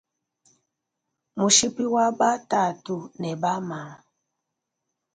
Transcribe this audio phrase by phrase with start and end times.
[1.37, 4.03] Mushipi wa ba tatue ne wa ba mamu.